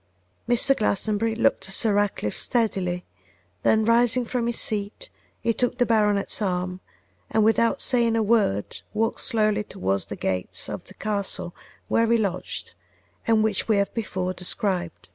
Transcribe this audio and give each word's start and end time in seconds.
Mr. 0.49 0.75
Glastonbury 0.75 1.35
looked 1.35 1.67
at 1.67 1.75
Sir 1.75 1.93
Ratcliffe 1.93 2.41
steadily; 2.41 3.05
then 3.61 3.85
rising 3.85 4.25
from 4.25 4.47
his 4.47 4.59
seat 4.59 5.11
he 5.39 5.53
took 5.53 5.77
the 5.77 5.85
baronet's 5.85 6.41
arm, 6.41 6.79
and 7.29 7.43
without 7.43 7.83
saying 7.83 8.15
a 8.15 8.23
word 8.23 8.81
walked 8.95 9.21
slowly 9.21 9.63
towards 9.63 10.05
the 10.05 10.15
gates 10.15 10.67
of 10.67 10.85
the 10.85 10.95
castle 10.95 11.55
where 11.87 12.07
he 12.11 12.17
lodged, 12.17 12.73
and 13.27 13.43
which 13.43 13.67
we 13.67 13.75
have 13.77 13.93
before 13.93 14.33
described. 14.33 15.07